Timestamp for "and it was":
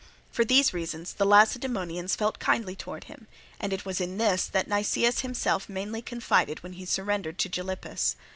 3.59-4.01